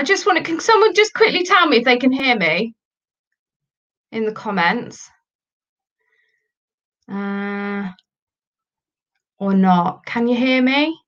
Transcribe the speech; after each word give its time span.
I 0.00 0.02
just 0.02 0.24
want 0.24 0.38
to, 0.38 0.42
can 0.42 0.58
someone 0.60 0.94
just 0.94 1.12
quickly 1.12 1.44
tell 1.44 1.66
me 1.68 1.76
if 1.76 1.84
they 1.84 1.98
can 1.98 2.10
hear 2.10 2.34
me 2.34 2.74
in 4.12 4.24
the 4.24 4.32
comments? 4.32 5.10
Uh, 7.06 7.90
or 9.38 9.52
not? 9.52 10.06
Can 10.06 10.26
you 10.26 10.34
hear 10.34 10.62
me? 10.62 10.98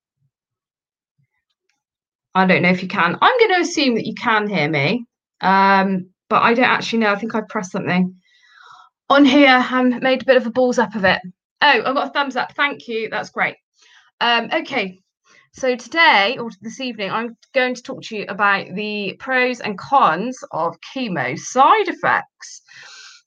I 2.34 2.44
don't 2.44 2.60
know 2.60 2.68
if 2.68 2.82
you 2.82 2.88
can. 2.88 3.16
I'm 3.18 3.38
going 3.38 3.54
to 3.54 3.60
assume 3.62 3.94
that 3.94 4.04
you 4.04 4.12
can 4.14 4.46
hear 4.46 4.68
me, 4.68 5.06
um, 5.40 6.10
but 6.28 6.42
I 6.42 6.52
don't 6.52 6.66
actually 6.66 6.98
know. 6.98 7.12
I 7.12 7.18
think 7.18 7.34
I 7.34 7.40
pressed 7.48 7.72
something 7.72 8.14
on 9.08 9.24
here 9.24 9.66
and 9.70 10.02
made 10.02 10.20
a 10.20 10.26
bit 10.26 10.36
of 10.36 10.46
a 10.46 10.50
balls 10.50 10.78
up 10.78 10.94
of 10.94 11.06
it. 11.06 11.18
Oh, 11.62 11.66
I 11.66 11.80
got 11.80 12.08
a 12.08 12.10
thumbs 12.10 12.36
up. 12.36 12.52
Thank 12.54 12.88
you. 12.88 13.08
That's 13.08 13.30
great. 13.30 13.56
Um, 14.20 14.50
okay, 14.52 15.01
so 15.54 15.76
today 15.76 16.38
or 16.38 16.50
this 16.62 16.80
evening, 16.80 17.10
I'm 17.10 17.36
going 17.54 17.74
to 17.74 17.82
talk 17.82 18.02
to 18.04 18.16
you 18.16 18.24
about 18.28 18.74
the 18.74 19.16
pros 19.18 19.60
and 19.60 19.78
cons 19.78 20.38
of 20.50 20.76
chemo 20.94 21.38
side 21.38 21.88
effects. 21.88 22.62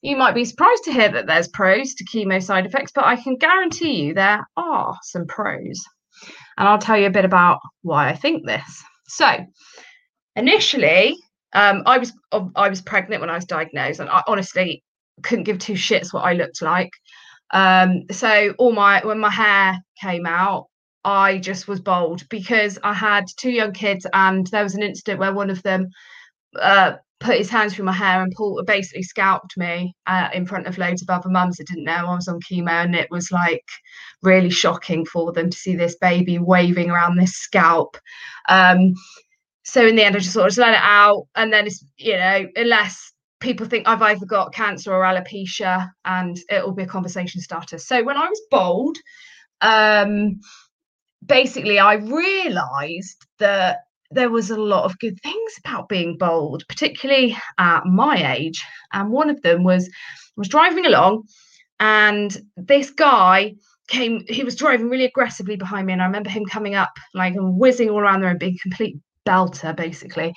You 0.01 0.17
might 0.17 0.33
be 0.33 0.45
surprised 0.45 0.83
to 0.85 0.91
hear 0.91 1.09
that 1.09 1.27
there's 1.27 1.47
pros 1.47 1.93
to 1.93 2.05
chemo 2.05 2.41
side 2.41 2.65
effects, 2.65 2.91
but 2.93 3.05
I 3.05 3.15
can 3.15 3.37
guarantee 3.37 4.03
you 4.03 4.13
there 4.13 4.47
are 4.57 4.97
some 5.03 5.27
pros. 5.27 5.83
And 6.57 6.67
I'll 6.67 6.79
tell 6.79 6.97
you 6.97 7.07
a 7.07 7.11
bit 7.11 7.25
about 7.25 7.59
why 7.83 8.09
I 8.09 8.15
think 8.15 8.45
this. 8.45 8.83
So, 9.07 9.45
initially, 10.35 11.17
um, 11.53 11.83
I 11.85 11.99
was 11.99 12.11
I 12.55 12.69
was 12.69 12.81
pregnant 12.81 13.21
when 13.21 13.29
I 13.29 13.35
was 13.35 13.45
diagnosed, 13.45 13.99
and 13.99 14.09
I 14.09 14.23
honestly 14.27 14.83
couldn't 15.21 15.43
give 15.43 15.59
two 15.59 15.73
shits 15.73 16.13
what 16.13 16.25
I 16.25 16.33
looked 16.33 16.61
like. 16.61 16.91
Um, 17.51 18.03
so 18.11 18.53
all 18.57 18.71
my 18.71 19.05
when 19.05 19.19
my 19.19 19.29
hair 19.29 19.79
came 20.01 20.25
out, 20.25 20.67
I 21.05 21.37
just 21.37 21.67
was 21.67 21.79
bold 21.79 22.27
because 22.29 22.79
I 22.83 22.93
had 22.93 23.25
two 23.37 23.51
young 23.51 23.71
kids, 23.71 24.07
and 24.11 24.47
there 24.47 24.63
was 24.63 24.75
an 24.75 24.83
incident 24.83 25.19
where 25.19 25.33
one 25.33 25.51
of 25.51 25.61
them 25.63 25.87
uh, 26.59 26.93
put 27.19 27.37
his 27.37 27.49
hands 27.49 27.73
through 27.75 27.85
my 27.85 27.93
hair 27.93 28.21
and 28.21 28.33
pulled 28.35 28.65
basically 28.65 29.03
scalped 29.03 29.55
me 29.55 29.95
uh, 30.07 30.29
in 30.33 30.45
front 30.45 30.67
of 30.67 30.77
loads 30.77 31.01
of 31.01 31.09
other 31.09 31.29
mums 31.29 31.57
that 31.57 31.67
didn't 31.67 31.85
know 31.85 31.93
I 32.07 32.15
was 32.15 32.27
on 32.27 32.39
chemo. 32.41 32.69
And 32.69 32.95
it 32.95 33.09
was 33.11 33.31
like 33.31 33.63
really 34.23 34.49
shocking 34.49 35.05
for 35.05 35.31
them 35.31 35.49
to 35.49 35.57
see 35.57 35.75
this 35.75 35.95
baby 35.95 36.39
waving 36.39 36.89
around 36.89 37.17
this 37.17 37.33
scalp. 37.33 37.97
Um, 38.49 38.93
so 39.63 39.85
in 39.85 39.95
the 39.95 40.03
end 40.03 40.15
I 40.15 40.19
just 40.19 40.33
sort 40.33 40.45
of 40.45 40.49
just 40.49 40.59
let 40.59 40.73
it 40.73 40.81
out. 40.81 41.27
And 41.35 41.53
then 41.53 41.67
it's 41.67 41.85
you 41.97 42.17
know 42.17 42.47
unless 42.55 43.13
people 43.39 43.67
think 43.67 43.87
I've 43.87 44.01
either 44.01 44.25
got 44.25 44.53
cancer 44.53 44.93
or 44.93 45.03
alopecia 45.03 45.89
and 46.03 46.37
it'll 46.49 46.73
be 46.73 46.83
a 46.83 46.87
conversation 46.87 47.41
starter. 47.41 47.77
So 47.77 48.03
when 48.03 48.17
I 48.17 48.27
was 48.27 48.41
bold 48.49 48.97
um, 49.61 50.39
basically 51.25 51.79
I 51.79 51.95
realized 51.95 53.25
that 53.39 53.79
there 54.11 54.29
was 54.29 54.49
a 54.49 54.57
lot 54.57 54.85
of 54.85 54.99
good 54.99 55.19
things 55.21 55.53
about 55.59 55.89
being 55.89 56.17
bold, 56.17 56.63
particularly 56.69 57.37
at 57.57 57.85
my 57.85 58.35
age. 58.35 58.63
And 58.93 59.11
one 59.11 59.29
of 59.29 59.41
them 59.41 59.63
was 59.63 59.87
I 59.87 59.91
was 60.37 60.47
driving 60.47 60.85
along, 60.85 61.23
and 61.79 62.37
this 62.57 62.89
guy 62.91 63.55
came. 63.87 64.23
He 64.27 64.43
was 64.43 64.55
driving 64.55 64.89
really 64.89 65.05
aggressively 65.05 65.55
behind 65.55 65.87
me, 65.87 65.93
and 65.93 66.01
I 66.01 66.05
remember 66.05 66.29
him 66.29 66.45
coming 66.45 66.75
up 66.75 66.91
like 67.13 67.33
whizzing 67.37 67.89
all 67.89 67.99
around 67.99 68.21
there 68.21 68.29
and 68.31 68.39
being 68.39 68.57
complete 68.61 68.97
belter, 69.25 69.75
basically. 69.75 70.33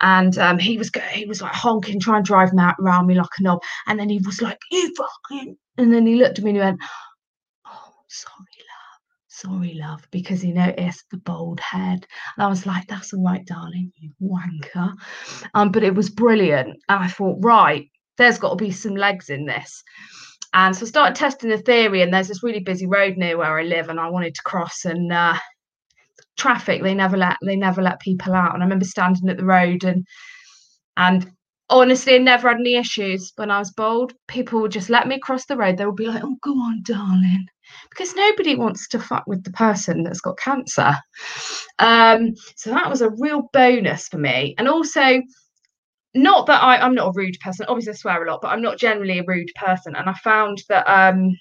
And 0.00 0.38
um, 0.38 0.58
he 0.58 0.78
was 0.78 0.90
he 1.12 1.26
was 1.26 1.42
like 1.42 1.54
honking, 1.54 2.00
trying 2.00 2.22
to 2.22 2.26
drive 2.28 2.52
me 2.52 2.62
around 2.80 3.06
me 3.06 3.14
like 3.14 3.26
a 3.38 3.42
knob. 3.42 3.60
And 3.86 3.98
then 3.98 4.08
he 4.08 4.20
was 4.24 4.40
like, 4.40 4.58
"You 4.70 4.94
fucking," 4.94 5.56
and 5.78 5.92
then 5.92 6.06
he 6.06 6.16
looked 6.16 6.38
at 6.38 6.44
me 6.44 6.50
and 6.50 6.56
he 6.58 6.62
went, 6.62 6.80
"Oh, 7.66 7.94
sorry." 8.08 8.47
Sorry, 9.40 9.74
love, 9.74 10.06
because 10.10 10.40
he 10.40 10.52
noticed 10.52 11.04
the 11.10 11.18
bald 11.18 11.60
head. 11.60 12.06
And 12.36 12.44
I 12.44 12.48
was 12.48 12.66
like, 12.66 12.86
that's 12.88 13.12
all 13.12 13.24
right, 13.24 13.44
darling, 13.46 13.92
you 13.96 14.10
wanker. 14.22 14.92
Um, 15.54 15.70
but 15.70 15.82
it 15.82 15.94
was 15.94 16.10
brilliant. 16.10 16.68
And 16.88 17.04
I 17.04 17.08
thought, 17.08 17.38
right, 17.40 17.88
there's 18.16 18.38
got 18.38 18.50
to 18.50 18.64
be 18.64 18.70
some 18.70 18.96
legs 18.96 19.30
in 19.30 19.46
this. 19.46 19.82
And 20.54 20.74
so 20.74 20.86
I 20.86 20.88
started 20.88 21.14
testing 21.14 21.50
the 21.50 21.58
theory, 21.58 22.02
and 22.02 22.12
there's 22.12 22.28
this 22.28 22.42
really 22.42 22.60
busy 22.60 22.86
road 22.86 23.16
near 23.16 23.36
where 23.36 23.58
I 23.58 23.62
live, 23.62 23.88
and 23.88 24.00
I 24.00 24.08
wanted 24.08 24.34
to 24.34 24.42
cross 24.42 24.84
and 24.84 25.12
uh, 25.12 25.38
traffic, 26.38 26.82
they 26.82 26.94
never 26.94 27.16
let 27.16 27.36
they 27.44 27.56
never 27.56 27.82
let 27.82 28.00
people 28.00 28.32
out. 28.32 28.54
And 28.54 28.62
I 28.62 28.66
remember 28.66 28.86
standing 28.86 29.28
at 29.28 29.36
the 29.36 29.44
road 29.44 29.84
and 29.84 30.06
and 30.96 31.30
honestly, 31.70 32.14
I 32.14 32.18
never 32.18 32.48
had 32.48 32.58
any 32.58 32.76
issues 32.76 33.32
when 33.36 33.50
I 33.50 33.58
was 33.58 33.72
bold. 33.72 34.12
People 34.28 34.60
would 34.62 34.72
just 34.72 34.90
let 34.90 35.08
me 35.08 35.18
cross 35.18 35.46
the 35.46 35.56
road. 35.56 35.76
They 35.76 35.86
would 35.86 35.96
be 35.96 36.06
like, 36.06 36.22
"Oh, 36.24 36.36
go 36.42 36.52
on, 36.52 36.82
darling," 36.84 37.46
because 37.90 38.14
nobody 38.14 38.56
wants 38.56 38.88
to 38.88 38.98
fuck 38.98 39.24
with 39.26 39.44
the 39.44 39.52
person 39.52 40.02
that's 40.02 40.20
got 40.20 40.38
cancer. 40.38 40.96
Um, 41.78 42.34
so 42.56 42.70
that 42.70 42.88
was 42.90 43.02
a 43.02 43.10
real 43.18 43.48
bonus 43.52 44.08
for 44.08 44.18
me, 44.18 44.54
and 44.58 44.68
also. 44.68 45.22
Not 46.14 46.46
that 46.46 46.62
I, 46.62 46.78
I'm 46.78 46.94
not 46.94 47.08
a 47.08 47.12
rude 47.14 47.36
person. 47.40 47.66
Obviously, 47.68 47.92
I 47.92 47.96
swear 47.96 48.24
a 48.24 48.30
lot, 48.30 48.40
but 48.40 48.48
I'm 48.48 48.62
not 48.62 48.78
generally 48.78 49.18
a 49.18 49.24
rude 49.26 49.50
person. 49.56 49.94
And 49.94 50.08
I 50.08 50.14
found 50.14 50.62
that 50.68 50.84
um, 50.88 51.36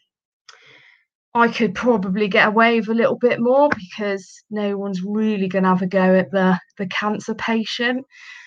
I 1.34 1.48
could 1.50 1.76
probably 1.76 2.28
get 2.28 2.48
away 2.48 2.80
with 2.80 2.90
a 2.90 2.94
little 2.94 3.18
bit 3.18 3.40
more 3.40 3.70
because 3.70 4.44
no 4.50 4.78
one's 4.78 5.04
really 5.04 5.48
going 5.48 5.64
to 5.64 5.70
have 5.70 5.82
a 5.82 5.88
go 5.88 6.16
at 6.16 6.32
the 6.32 6.60
the 6.78 6.88
cancer 6.88 7.36
patient. 7.36 8.06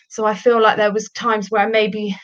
So 0.09 0.27
I 0.27 0.35
feel 0.35 0.61
like 0.61 0.77
there 0.77 0.93
was 0.93 1.09
times 1.11 1.49
where 1.51 1.63
I 1.63 1.71
maybe 1.71 2.17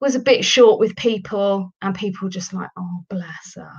was 0.00 0.14
a 0.14 0.20
bit 0.20 0.44
short 0.44 0.78
with 0.78 0.94
people 0.96 1.72
and 1.82 1.94
people 1.94 2.28
just 2.28 2.52
like, 2.52 2.68
oh, 2.78 3.00
bless 3.08 3.54
her. 3.56 3.72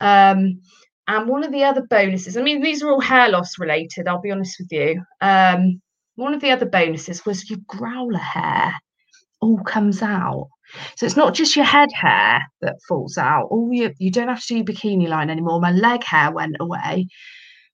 Um, 0.00 0.60
and 1.06 1.28
one 1.28 1.44
of 1.44 1.52
the 1.52 1.64
other 1.64 1.82
bonuses, 1.88 2.36
I 2.36 2.42
mean, 2.42 2.60
these 2.60 2.82
are 2.82 2.90
all 2.90 3.00
hair 3.00 3.28
loss 3.28 3.58
related, 3.58 4.08
I'll 4.08 4.20
be 4.20 4.30
honest 4.30 4.56
with 4.58 4.70
you. 4.70 5.02
Um, 5.20 5.80
one 6.16 6.34
of 6.34 6.40
the 6.40 6.50
other 6.50 6.66
bonuses 6.66 7.24
was 7.24 7.48
your 7.48 7.58
growler 7.66 8.18
hair 8.18 8.74
all 9.40 9.58
comes 9.64 10.02
out. 10.02 10.48
So 10.96 11.04
it's 11.06 11.16
not 11.16 11.34
just 11.34 11.56
your 11.56 11.64
head 11.64 11.90
hair 11.92 12.42
that 12.60 12.76
falls 12.88 13.18
out. 13.18 13.48
Oh, 13.50 13.70
you, 13.72 13.92
you 13.98 14.10
don't 14.10 14.28
have 14.28 14.44
to 14.46 14.62
do 14.62 14.72
bikini 14.72 15.08
line 15.08 15.30
anymore. 15.30 15.60
My 15.60 15.72
leg 15.72 16.04
hair 16.04 16.30
went 16.30 16.56
away. 16.60 17.08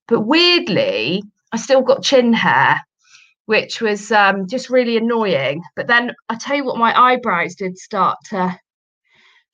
But 0.08 0.20
weirdly, 0.20 1.22
I 1.52 1.56
still 1.58 1.82
got 1.82 2.02
chin 2.02 2.32
hair 2.32 2.80
which 3.46 3.80
was 3.80 4.12
um, 4.12 4.46
just 4.48 4.70
really 4.70 4.96
annoying. 4.96 5.62
But 5.74 5.86
then 5.86 6.12
I 6.28 6.36
tell 6.36 6.56
you 6.56 6.64
what, 6.64 6.78
my 6.78 6.98
eyebrows 6.98 7.54
did 7.54 7.78
start 7.78 8.18
to 8.30 8.58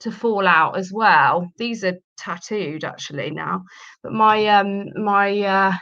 to 0.01 0.11
fall 0.11 0.49
out 0.49 0.77
as 0.77 0.91
well. 0.93 1.49
These 1.59 1.85
are 1.85 1.95
tattooed 2.19 2.83
actually 2.83 3.31
now, 3.31 3.63
but 4.03 4.13
my 4.13 4.47
um 4.49 4.87
my 4.97 5.41
uh, 5.41 5.73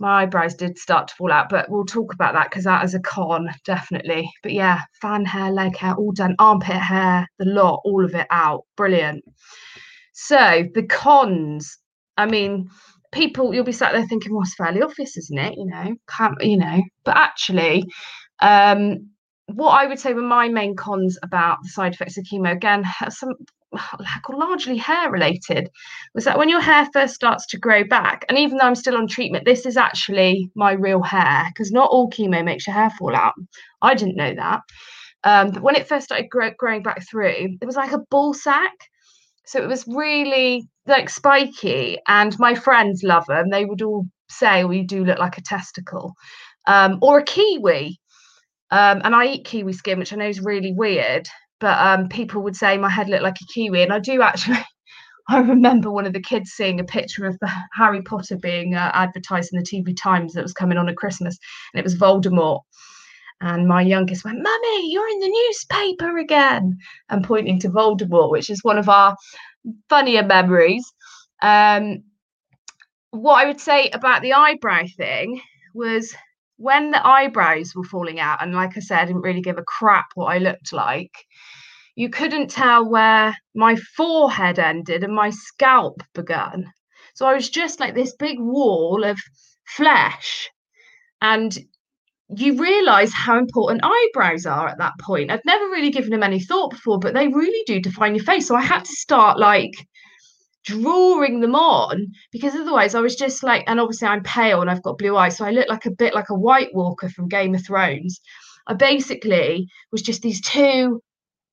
my 0.00 0.22
eyebrows 0.22 0.54
did 0.54 0.78
start 0.78 1.08
to 1.08 1.14
fall 1.14 1.30
out. 1.30 1.50
But 1.50 1.70
we'll 1.70 1.84
talk 1.84 2.12
about 2.12 2.32
that 2.34 2.50
because 2.50 2.64
that 2.64 2.84
is 2.84 2.94
a 2.94 3.00
con 3.00 3.48
definitely. 3.64 4.30
But 4.42 4.52
yeah, 4.52 4.80
fan 5.00 5.24
hair, 5.24 5.52
leg 5.52 5.76
hair, 5.76 5.94
all 5.94 6.12
done, 6.12 6.34
armpit 6.38 6.76
hair, 6.76 7.28
the 7.38 7.44
lot, 7.44 7.82
all 7.84 8.04
of 8.04 8.14
it 8.14 8.26
out, 8.30 8.64
brilliant. 8.76 9.22
So 10.12 10.64
the 10.74 10.82
cons. 10.84 11.78
I 12.16 12.26
mean, 12.26 12.68
people 13.12 13.54
you'll 13.54 13.64
be 13.64 13.72
sat 13.72 13.92
there 13.92 14.06
thinking, 14.06 14.32
well, 14.32 14.42
it's 14.42 14.54
fairly 14.54 14.82
obvious, 14.82 15.16
isn't 15.16 15.38
it? 15.38 15.54
You 15.56 15.66
know, 15.66 15.94
can't 16.08 16.42
you 16.42 16.56
know? 16.56 16.82
But 17.04 17.16
actually, 17.16 17.84
um, 18.40 19.10
what 19.46 19.70
I 19.70 19.86
would 19.86 19.98
say 19.98 20.14
were 20.14 20.22
my 20.22 20.48
main 20.48 20.76
cons 20.76 21.18
about 21.22 21.58
the 21.62 21.68
side 21.68 21.92
effects 21.92 22.16
of 22.16 22.24
chemo 22.24 22.52
again, 22.52 22.84
some 23.10 23.34
largely 24.28 24.76
hair 24.76 25.10
related, 25.10 25.70
was 26.14 26.24
that 26.24 26.38
when 26.38 26.48
your 26.48 26.60
hair 26.60 26.88
first 26.92 27.14
starts 27.14 27.46
to 27.46 27.58
grow 27.58 27.84
back, 27.84 28.24
and 28.28 28.38
even 28.38 28.58
though 28.58 28.64
I'm 28.64 28.74
still 28.74 28.96
on 28.96 29.06
treatment, 29.06 29.44
this 29.44 29.66
is 29.66 29.76
actually 29.76 30.50
my 30.54 30.72
real 30.72 31.02
hair 31.02 31.44
because 31.48 31.70
not 31.70 31.90
all 31.90 32.10
chemo 32.10 32.44
makes 32.44 32.66
your 32.66 32.74
hair 32.74 32.90
fall 32.90 33.14
out. 33.14 33.34
I 33.82 33.94
didn't 33.94 34.16
know 34.16 34.34
that. 34.34 34.60
Um, 35.24 35.50
but 35.50 35.62
when 35.62 35.76
it 35.76 35.88
first 35.88 36.06
started 36.06 36.28
grow- 36.30 36.54
growing 36.58 36.82
back 36.82 37.06
through, 37.08 37.56
it 37.60 37.66
was 37.66 37.76
like 37.76 37.92
a 37.92 38.04
ball 38.10 38.34
sack. 38.34 38.72
So 39.46 39.62
it 39.62 39.68
was 39.68 39.84
really 39.86 40.68
like 40.86 41.10
spiky, 41.10 41.98
and 42.08 42.38
my 42.38 42.54
friends 42.54 43.02
love 43.02 43.26
them. 43.26 43.50
They 43.50 43.64
would 43.64 43.82
all 43.82 44.06
say, 44.28 44.62
"Oh, 44.62 44.70
you 44.70 44.86
do 44.86 45.04
look 45.04 45.18
like 45.18 45.38
a 45.38 45.42
testicle," 45.42 46.14
um, 46.66 46.98
or 47.02 47.18
a 47.18 47.24
kiwi. 47.24 47.98
Um, 48.70 49.00
and 49.04 49.14
I 49.14 49.26
eat 49.26 49.44
kiwi 49.44 49.72
skin, 49.72 49.98
which 49.98 50.12
I 50.12 50.16
know 50.16 50.28
is 50.28 50.40
really 50.40 50.72
weird, 50.72 51.28
but 51.60 51.78
um, 51.78 52.08
people 52.08 52.42
would 52.42 52.56
say 52.56 52.76
my 52.78 52.88
head 52.88 53.08
looked 53.08 53.22
like 53.22 53.38
a 53.40 53.52
kiwi, 53.52 53.82
and 53.82 53.92
I 53.92 53.98
do 53.98 54.22
actually. 54.22 54.58
I 55.28 55.38
remember 55.38 55.92
one 55.92 56.06
of 56.06 56.12
the 56.12 56.20
kids 56.20 56.50
seeing 56.50 56.80
a 56.80 56.84
picture 56.84 57.24
of 57.24 57.38
Harry 57.74 58.02
Potter 58.02 58.36
being 58.36 58.74
uh, 58.74 58.90
advertised 58.94 59.52
in 59.52 59.60
the 59.60 59.64
TV 59.64 59.96
Times 59.96 60.32
that 60.32 60.42
was 60.42 60.52
coming 60.52 60.76
on 60.76 60.88
at 60.88 60.96
Christmas, 60.96 61.38
and 61.72 61.78
it 61.78 61.84
was 61.84 61.96
Voldemort. 61.96 62.62
And 63.40 63.68
my 63.68 63.80
youngest 63.80 64.24
went, 64.24 64.42
Mummy, 64.42 64.92
you're 64.92 65.08
in 65.08 65.20
the 65.20 65.28
newspaper 65.28 66.18
again, 66.18 66.76
and 67.10 67.22
pointing 67.22 67.60
to 67.60 67.68
Voldemort, 67.68 68.30
which 68.30 68.50
is 68.50 68.64
one 68.64 68.76
of 68.76 68.88
our 68.88 69.14
funnier 69.88 70.24
memories. 70.24 70.84
Um, 71.42 72.02
what 73.10 73.42
I 73.42 73.46
would 73.46 73.60
say 73.60 73.88
about 73.90 74.22
the 74.22 74.32
eyebrow 74.32 74.82
thing 74.96 75.40
was 75.74 76.14
when 76.56 76.90
the 76.90 77.06
eyebrows 77.06 77.74
were 77.74 77.84
falling 77.84 78.20
out, 78.20 78.42
and 78.42 78.54
like 78.54 78.76
I 78.76 78.80
said, 78.80 78.98
I 78.98 79.04
didn't 79.06 79.22
really 79.22 79.40
give 79.40 79.58
a 79.58 79.64
crap 79.64 80.06
what 80.14 80.26
I 80.26 80.38
looked 80.38 80.72
like. 80.72 81.12
You 82.00 82.08
couldn't 82.08 82.48
tell 82.48 82.88
where 82.88 83.36
my 83.54 83.76
forehead 83.76 84.58
ended 84.58 85.04
and 85.04 85.14
my 85.14 85.28
scalp 85.28 86.02
began. 86.14 86.72
So 87.12 87.26
I 87.26 87.34
was 87.34 87.50
just 87.50 87.78
like 87.78 87.94
this 87.94 88.16
big 88.16 88.40
wall 88.40 89.04
of 89.04 89.18
flesh. 89.66 90.48
And 91.20 91.54
you 92.34 92.58
realize 92.58 93.12
how 93.12 93.36
important 93.36 93.82
eyebrows 93.84 94.46
are 94.46 94.66
at 94.66 94.78
that 94.78 94.94
point. 94.98 95.30
I'd 95.30 95.44
never 95.44 95.66
really 95.66 95.90
given 95.90 96.08
them 96.08 96.22
any 96.22 96.40
thought 96.40 96.70
before, 96.70 96.98
but 96.98 97.12
they 97.12 97.28
really 97.28 97.62
do 97.66 97.82
define 97.82 98.14
your 98.14 98.24
face. 98.24 98.48
So 98.48 98.56
I 98.56 98.62
had 98.62 98.86
to 98.86 98.92
start 98.92 99.38
like 99.38 99.74
drawing 100.64 101.40
them 101.40 101.54
on 101.54 102.06
because 102.32 102.54
otherwise 102.54 102.94
I 102.94 103.00
was 103.02 103.14
just 103.14 103.42
like, 103.42 103.62
and 103.66 103.78
obviously 103.78 104.08
I'm 104.08 104.22
pale 104.22 104.62
and 104.62 104.70
I've 104.70 104.82
got 104.82 104.96
blue 104.96 105.18
eyes, 105.18 105.36
so 105.36 105.44
I 105.44 105.50
look 105.50 105.68
like 105.68 105.84
a 105.84 105.90
bit 105.90 106.14
like 106.14 106.30
a 106.30 106.34
White 106.34 106.72
Walker 106.72 107.10
from 107.10 107.28
Game 107.28 107.54
of 107.54 107.66
Thrones. 107.66 108.22
I 108.66 108.72
basically 108.72 109.68
was 109.92 110.00
just 110.00 110.22
these 110.22 110.40
two 110.40 111.02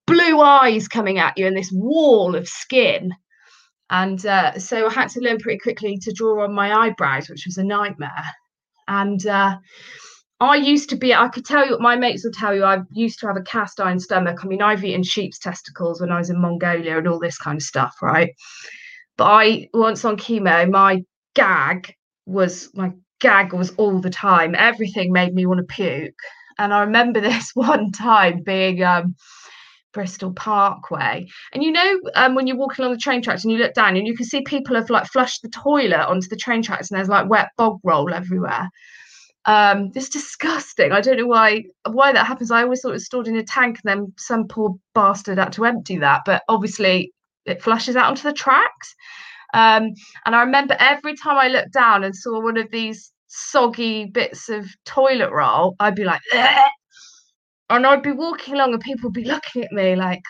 blue 0.08 0.42
eyes 0.42 0.88
coming 0.88 1.20
at 1.20 1.38
you 1.38 1.46
and 1.46 1.56
this 1.56 1.72
wall 1.72 2.36
of 2.36 2.48
skin. 2.48 3.14
And 3.90 4.26
uh, 4.26 4.58
so 4.58 4.88
I 4.88 4.94
had 4.94 5.10
to 5.10 5.22
learn 5.22 5.38
pretty 5.38 5.60
quickly 5.60 5.98
to 6.00 6.12
draw 6.12 6.44
on 6.44 6.54
my 6.54 6.74
eyebrows, 6.74 7.30
which 7.30 7.46
was 7.46 7.58
a 7.58 7.64
nightmare. 7.64 8.26
And 8.88 9.26
uh, 9.28 9.58
I 10.40 10.56
used 10.56 10.90
to 10.90 10.96
be, 10.96 11.14
I 11.14 11.30
could 11.30 11.46
tell 11.46 11.68
you, 11.68 11.78
my 11.80 11.96
mates 11.96 12.24
will 12.24 12.32
tell 12.32 12.56
you, 12.56 12.64
I 12.64 12.80
used 12.92 13.20
to 13.20 13.28
have 13.28 13.38
a 13.38 13.42
cast 13.42 13.80
iron 13.80 14.00
stomach. 14.00 14.40
I 14.44 14.48
mean, 14.48 14.62
I've 14.62 14.84
eaten 14.84 15.04
sheep's 15.04 15.40
testicles 15.40 16.02
when 16.02 16.12
I 16.12 16.18
was 16.18 16.30
in 16.30 16.42
Mongolia 16.42 16.98
and 16.98 17.08
all 17.08 17.20
this 17.20 17.38
kind 17.38 17.58
of 17.58 17.64
stuff, 17.64 17.96
right? 18.02 18.34
But 19.18 19.26
I, 19.26 19.70
once 19.74 20.06
on 20.06 20.18
chemo, 20.18 20.70
my 20.70 21.04
gag 21.34 21.94
was, 22.26 22.70
my 22.76 22.92
gag 23.20 23.54
was 23.54 23.72
all 23.76 24.00
the 24.00 24.10
time. 24.10 24.54
Everything 24.56 25.12
made 25.12 25.34
me 25.34 25.46
want 25.46 25.60
to 25.60 25.74
puke. 25.74 26.20
And 26.60 26.74
I 26.74 26.82
remember 26.82 27.20
this 27.22 27.52
one 27.54 27.92
time 27.92 28.44
being, 28.44 28.84
um, 28.84 29.16
Bristol 29.98 30.32
Parkway. 30.32 31.28
And 31.54 31.64
you 31.64 31.72
know, 31.72 32.00
um, 32.14 32.36
when 32.36 32.46
you're 32.46 32.56
walking 32.56 32.86
along 32.86 32.94
the 32.94 33.00
train 33.00 33.24
tracks 33.24 33.44
and 33.44 33.52
you 33.52 33.58
look 33.58 33.74
down 33.74 33.98
and 33.98 34.06
you 34.06 34.16
can 34.16 34.28
see 34.28 34.44
people 34.44 34.76
have 34.76 34.92
like 34.92 35.08
flushed 35.08 35.42
the 35.42 35.50
toilet 35.50 36.08
onto 36.08 36.28
the 36.28 36.36
train 36.36 36.62
tracks 36.62 36.92
and 36.92 37.00
there's 37.00 37.10
like 37.10 37.28
wet 37.28 37.50
bog 37.58 37.80
roll 37.84 38.14
everywhere. 38.14 38.70
Um, 39.46 39.90
it's 39.96 40.10
disgusting. 40.10 40.92
I 40.92 41.02
don't 41.02 41.18
know 41.18 41.26
why 41.26 41.64
why 41.90 42.12
that 42.12 42.28
happens. 42.28 42.52
I 42.52 42.62
always 42.62 42.82
thought 42.82 42.90
it 42.90 43.02
was 43.02 43.06
stored 43.06 43.28
in 43.28 43.38
a 43.38 43.44
tank, 43.44 43.80
and 43.84 43.90
then 43.90 44.14
some 44.18 44.48
poor 44.48 44.76
bastard 44.94 45.40
had 45.40 45.54
to 45.54 45.66
empty 45.66 45.98
that. 45.98 46.22
But 46.26 46.44
obviously, 46.48 47.12
it 47.46 47.64
flushes 47.64 47.96
out 47.96 48.10
onto 48.10 48.22
the 48.22 48.34
tracks. 48.34 48.94
Um, 49.56 49.94
and 50.26 50.36
I 50.36 50.42
remember 50.42 50.76
every 50.80 51.16
time 51.16 51.38
I 51.38 51.48
looked 51.48 51.74
down 51.74 52.04
and 52.04 52.16
saw 52.16 52.40
one 52.40 52.58
of 52.58 52.70
these 52.70 53.12
soggy 53.30 54.06
bits 54.06 54.48
of 54.50 54.68
toilet 54.86 55.32
roll, 55.32 55.76
I'd 55.80 55.96
be 55.96 56.04
like! 56.04 56.22
And 57.70 57.86
I'd 57.86 58.04
be 58.04 58.12
walking 58.12 58.56
along, 58.56 58.74
and 58.74 58.82
people 58.82 59.10
would 59.10 59.14
be 59.14 59.26
looking 59.26 59.64
at 59.64 59.72
me 59.72 59.96
like, 59.96 60.24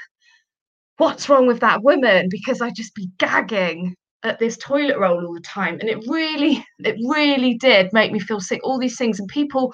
"What's 0.98 1.30
wrong 1.30 1.48
with 1.48 1.60
that 1.62 1.81
woman?" 1.84 2.28
Because 2.30 2.62
I'd 2.62 2.75
just 2.75 2.94
be 2.95 3.10
gagging 3.18 3.95
at 4.24 4.39
this 4.39 4.57
toilet 4.57 4.98
roll 5.00 5.25
all 5.25 5.34
the 5.34 5.42
time. 5.42 5.80
And 5.80 5.89
it 5.89 6.00
really 6.07 6.63
it 6.80 6.95
really 7.07 7.56
did 7.56 7.94
make 7.94 8.12
me 8.12 8.19
feel 8.19 8.39
sick. 8.39 8.62
All 8.63 8.80
these 8.80 8.98
things 8.98 9.19
and 9.19 9.28
people 9.30 9.74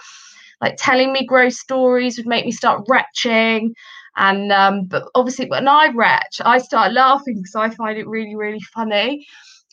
like 0.61 0.75
telling 0.77 1.13
me 1.13 1.25
gross 1.25 1.59
stories 1.59 2.17
would 2.17 2.27
make 2.27 2.45
me 2.45 2.51
start 2.51 2.85
retching. 2.89 3.73
And 4.17 4.51
um 4.51 4.85
but 4.87 5.03
obviously 5.15 5.47
when 5.47 5.67
i 5.67 5.89
retch 5.95 6.41
i 6.45 6.57
start 6.59 6.93
laughing 6.93 7.37
because 7.37 7.55
i 7.55 7.69
find 7.69 7.97
it 7.97 8.07
really 8.07 8.35
really 8.35 8.61
funny. 8.73 9.25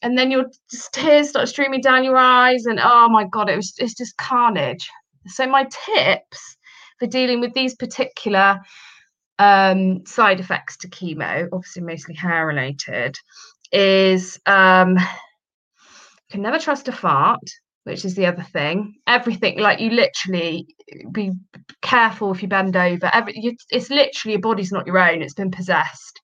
And 0.02 0.16
then 0.18 0.30
your 0.30 0.46
tears 0.92 1.30
start 1.30 1.48
streaming 1.48 1.82
down 1.82 2.04
your 2.04 2.16
eyes 2.16 2.66
and 2.66 2.80
oh 2.82 3.08
my 3.08 3.24
god 3.26 3.50
it 3.50 3.56
was 3.56 3.74
it's 3.78 3.94
just 3.94 4.16
carnage. 4.18 4.88
So 5.26 5.46
my 5.46 5.66
tips 5.86 6.56
for 7.00 7.06
dealing 7.06 7.40
with 7.40 7.52
these 7.54 7.74
particular 7.74 8.60
um, 9.38 10.06
side 10.06 10.38
effects 10.38 10.76
to 10.76 10.88
chemo 10.88 11.48
obviously 11.50 11.82
mostly 11.82 12.14
hair 12.14 12.46
related 12.46 13.16
is 13.72 14.38
um, 14.46 14.98
can 16.30 16.42
never 16.42 16.58
trust 16.58 16.88
a 16.88 16.92
fart, 16.92 17.42
which 17.84 18.04
is 18.04 18.14
the 18.14 18.26
other 18.26 18.42
thing. 18.42 18.94
Everything, 19.06 19.58
like 19.58 19.80
you 19.80 19.90
literally 19.90 20.66
be 21.12 21.32
careful 21.82 22.32
if 22.32 22.42
you 22.42 22.48
bend 22.48 22.76
over. 22.76 23.10
Every, 23.12 23.34
you, 23.36 23.56
it's 23.70 23.90
literally 23.90 24.32
your 24.32 24.40
body's 24.40 24.72
not 24.72 24.86
your 24.86 24.98
own; 24.98 25.22
it's 25.22 25.34
been 25.34 25.50
possessed. 25.50 26.20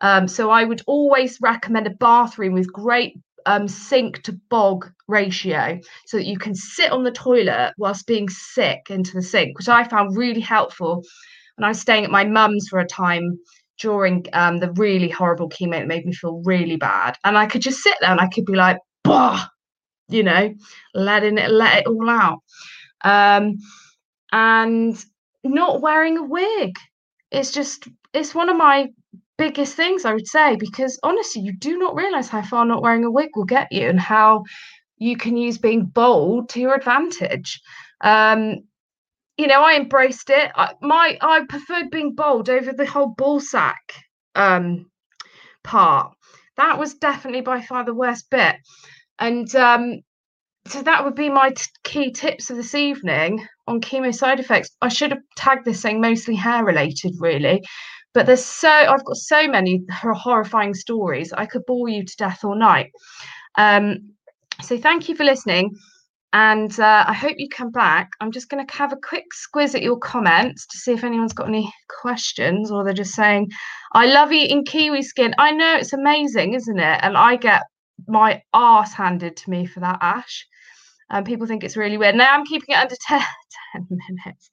Um, 0.00 0.28
so 0.28 0.50
I 0.50 0.64
would 0.64 0.82
always 0.86 1.38
recommend 1.40 1.86
a 1.86 1.90
bathroom 1.90 2.52
with 2.52 2.72
great 2.72 3.18
um, 3.46 3.68
sink 3.68 4.22
to 4.22 4.32
bog 4.50 4.90
ratio, 5.08 5.80
so 6.06 6.16
that 6.16 6.26
you 6.26 6.38
can 6.38 6.54
sit 6.54 6.92
on 6.92 7.04
the 7.04 7.10
toilet 7.10 7.72
whilst 7.78 8.06
being 8.06 8.28
sick 8.28 8.86
into 8.90 9.12
the 9.14 9.22
sink, 9.22 9.58
which 9.58 9.68
I 9.68 9.84
found 9.84 10.16
really 10.16 10.40
helpful 10.40 11.02
when 11.56 11.64
I 11.64 11.68
was 11.68 11.80
staying 11.80 12.04
at 12.04 12.10
my 12.10 12.24
mum's 12.24 12.68
for 12.68 12.78
a 12.78 12.86
time 12.86 13.38
during 13.80 14.26
um, 14.32 14.58
the 14.58 14.72
really 14.72 15.08
horrible 15.08 15.48
chemo 15.48 15.72
that 15.72 15.86
made 15.86 16.06
me 16.06 16.12
feel 16.12 16.42
really 16.44 16.76
bad. 16.76 17.16
And 17.24 17.36
I 17.36 17.46
could 17.46 17.62
just 17.62 17.82
sit 17.82 17.94
there 18.00 18.10
and 18.10 18.20
I 18.20 18.28
could 18.28 18.44
be 18.44 18.54
like, 18.54 18.78
bah, 19.04 19.46
you 20.08 20.22
know, 20.22 20.54
letting 20.94 21.38
it 21.38 21.50
let 21.50 21.78
it 21.78 21.86
all 21.86 22.08
out. 22.08 22.38
Um, 23.04 23.56
and 24.32 25.04
not 25.44 25.80
wearing 25.80 26.18
a 26.18 26.22
wig. 26.22 26.76
It's 27.30 27.52
just 27.52 27.88
it's 28.12 28.34
one 28.34 28.48
of 28.48 28.56
my 28.56 28.88
biggest 29.38 29.74
things 29.74 30.04
I 30.04 30.12
would 30.12 30.26
say 30.26 30.56
because 30.56 30.98
honestly, 31.02 31.42
you 31.42 31.52
do 31.52 31.78
not 31.78 31.94
realize 31.94 32.28
how 32.28 32.42
far 32.42 32.64
not 32.64 32.82
wearing 32.82 33.04
a 33.04 33.10
wig 33.10 33.30
will 33.34 33.44
get 33.44 33.70
you 33.70 33.88
and 33.88 34.00
how 34.00 34.44
you 34.98 35.16
can 35.16 35.36
use 35.36 35.58
being 35.58 35.84
bold 35.84 36.48
to 36.50 36.60
your 36.60 36.74
advantage. 36.74 37.60
Um, 38.00 38.62
you 39.36 39.46
know, 39.46 39.62
I 39.62 39.74
embraced 39.74 40.30
it. 40.30 40.50
I, 40.54 40.74
my 40.80 41.18
I 41.20 41.44
preferred 41.48 41.90
being 41.90 42.14
bold 42.14 42.48
over 42.48 42.72
the 42.72 42.86
whole 42.86 43.08
ball 43.08 43.40
sack 43.40 43.92
um, 44.34 44.90
part. 45.62 46.12
That 46.56 46.78
was 46.78 46.94
definitely 46.94 47.42
by 47.42 47.60
far 47.60 47.84
the 47.84 47.94
worst 47.94 48.30
bit. 48.30 48.56
And 49.18 49.54
um, 49.54 50.00
so 50.66 50.82
that 50.82 51.04
would 51.04 51.14
be 51.14 51.28
my 51.28 51.50
t- 51.50 51.64
key 51.84 52.12
tips 52.12 52.50
of 52.50 52.56
this 52.56 52.74
evening 52.74 53.46
on 53.66 53.80
chemo 53.80 54.14
side 54.14 54.40
effects. 54.40 54.70
I 54.80 54.88
should 54.88 55.10
have 55.10 55.22
tagged 55.36 55.64
this 55.64 55.80
saying 55.80 56.00
mostly 56.00 56.34
hair 56.34 56.64
related, 56.64 57.14
really. 57.18 57.62
But 58.16 58.24
there's 58.24 58.46
so 58.46 58.70
I've 58.70 59.04
got 59.04 59.16
so 59.18 59.46
many 59.46 59.82
horrifying 59.92 60.72
stories. 60.72 61.34
I 61.34 61.44
could 61.44 61.66
bore 61.66 61.90
you 61.90 62.02
to 62.02 62.16
death 62.16 62.44
all 62.44 62.58
night. 62.58 62.90
Um, 63.56 64.14
so 64.62 64.78
thank 64.78 65.10
you 65.10 65.14
for 65.14 65.22
listening. 65.22 65.76
And 66.32 66.80
uh, 66.80 67.04
I 67.06 67.12
hope 67.12 67.34
you 67.36 67.46
come 67.50 67.70
back. 67.70 68.08
I'm 68.22 68.32
just 68.32 68.48
going 68.48 68.66
to 68.66 68.74
have 68.74 68.94
a 68.94 68.96
quick 68.96 69.26
squiz 69.34 69.74
at 69.74 69.82
your 69.82 69.98
comments 69.98 70.66
to 70.68 70.78
see 70.78 70.92
if 70.92 71.04
anyone's 71.04 71.34
got 71.34 71.48
any 71.48 71.70
questions 71.90 72.70
or 72.70 72.84
they're 72.84 72.94
just 72.94 73.12
saying, 73.12 73.50
I 73.92 74.06
love 74.06 74.32
eating 74.32 74.64
kiwi 74.64 75.02
skin. 75.02 75.34
I 75.36 75.50
know 75.50 75.76
it's 75.76 75.92
amazing, 75.92 76.54
isn't 76.54 76.78
it? 76.78 77.00
And 77.02 77.18
I 77.18 77.36
get 77.36 77.64
my 78.08 78.40
ass 78.54 78.94
handed 78.94 79.36
to 79.36 79.50
me 79.50 79.66
for 79.66 79.80
that, 79.80 79.98
Ash. 80.00 80.46
And 81.10 81.26
people 81.26 81.46
think 81.46 81.64
it's 81.64 81.76
really 81.76 81.98
weird. 81.98 82.14
Now 82.14 82.32
I'm 82.32 82.46
keeping 82.46 82.74
it 82.74 82.78
under 82.78 82.96
10, 83.08 83.20
10 83.74 83.86
minutes. 83.90 84.50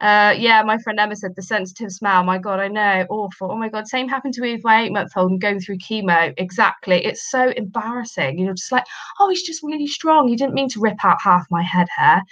Uh, 0.00 0.34
yeah, 0.36 0.62
my 0.62 0.78
friend 0.78 0.98
Emma 0.98 1.16
said 1.16 1.34
the 1.36 1.42
sensitive 1.42 1.92
smell. 1.92 2.24
My 2.24 2.38
God, 2.38 2.60
I 2.60 2.68
know, 2.68 3.06
awful. 3.10 3.50
Oh 3.52 3.56
my 3.56 3.68
God, 3.68 3.86
same 3.88 4.08
happened 4.08 4.34
to 4.34 4.42
me 4.42 4.54
with 4.54 4.64
my 4.64 4.82
eight 4.82 4.92
month 4.92 5.12
old 5.16 5.30
and 5.30 5.40
going 5.40 5.60
through 5.60 5.78
chemo. 5.78 6.34
Exactly. 6.36 7.04
It's 7.04 7.30
so 7.30 7.50
embarrassing. 7.56 8.38
You're 8.38 8.54
just 8.54 8.72
like, 8.72 8.84
oh, 9.20 9.28
he's 9.28 9.42
just 9.42 9.62
really 9.62 9.86
strong. 9.86 10.28
He 10.28 10.36
didn't 10.36 10.54
mean 10.54 10.68
to 10.70 10.80
rip 10.80 11.04
out 11.04 11.18
half 11.22 11.46
my 11.50 11.62
head 11.62 11.86
hair. 11.96 12.22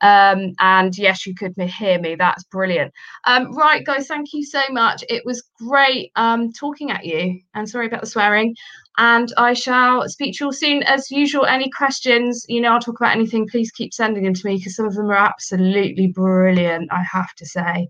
Um, 0.00 0.52
and 0.58 0.96
yes, 0.98 1.26
you 1.26 1.34
could 1.34 1.54
hear 1.56 1.98
me. 2.00 2.16
That's 2.16 2.42
brilliant. 2.44 2.92
Um, 3.24 3.52
right, 3.52 3.84
guys, 3.86 4.08
thank 4.08 4.32
you 4.32 4.44
so 4.44 4.60
much. 4.70 5.04
It 5.08 5.24
was 5.24 5.44
great 5.58 6.10
um, 6.16 6.52
talking 6.52 6.90
at 6.90 7.06
you. 7.06 7.40
And 7.54 7.68
sorry 7.68 7.86
about 7.86 8.00
the 8.00 8.08
swearing. 8.08 8.56
And 8.98 9.32
I 9.38 9.54
shall 9.54 10.08
speak 10.08 10.34
to 10.34 10.44
you 10.44 10.46
all 10.46 10.52
soon. 10.52 10.82
As 10.82 11.10
usual, 11.10 11.46
any 11.46 11.70
questions, 11.70 12.44
you 12.48 12.60
know, 12.60 12.72
I'll 12.72 12.80
talk 12.80 13.00
about 13.00 13.16
anything, 13.16 13.48
please 13.48 13.70
keep 13.70 13.94
sending 13.94 14.24
them 14.24 14.34
to 14.34 14.46
me 14.46 14.56
because 14.56 14.76
some 14.76 14.86
of 14.86 14.94
them 14.94 15.10
are 15.10 15.14
absolutely 15.14 16.08
brilliant, 16.08 16.92
I 16.92 17.02
have 17.10 17.34
to 17.36 17.46
say. 17.46 17.88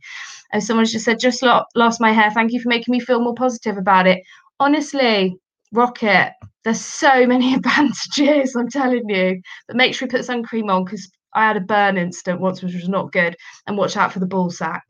And 0.52 0.62
someone's 0.62 0.92
just 0.92 1.04
said, 1.04 1.18
just 1.18 1.42
lost 1.42 2.00
my 2.00 2.12
hair. 2.12 2.30
Thank 2.30 2.52
you 2.52 2.61
for 2.61 2.68
making 2.68 2.92
me 2.92 3.00
feel 3.00 3.21
more 3.21 3.35
positive 3.35 3.78
about 3.78 4.06
it. 4.06 4.23
Honestly, 4.61 5.37
rocket. 5.73 6.35
There's 6.64 6.80
so 6.80 7.26
many 7.26 7.54
advantages, 7.54 8.54
I'm 8.54 8.68
telling 8.68 9.09
you. 9.09 9.40
But 9.66 9.76
make 9.76 9.94
sure 9.94 10.06
you 10.06 10.12
put 10.12 10.25
sun 10.25 10.44
cream 10.44 10.71
on 10.71 10.85
because 10.85 11.11
I 11.35 11.47
had 11.47 11.56
a 11.56 11.61
burn 11.61 11.99
incident 11.99 12.40
once, 12.40 12.62
which 12.62 12.75
was 12.75 12.88
not 12.88 13.12
good. 13.12 13.37
And 13.66 13.76
watch 13.76 13.97
out 13.97 14.12
for 14.12 14.21
the 14.21 14.26
ball 14.26 14.50
sack. 14.50 14.85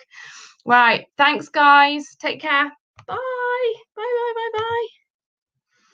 Right. 0.67 1.07
Thanks, 1.17 1.49
guys. 1.49 2.07
Take 2.21 2.41
care. 2.41 2.71
Bye. 3.07 3.17
Bye, 3.97 4.03
bye, 4.03 4.33
bye, 4.35 4.59
bye. 4.59 5.02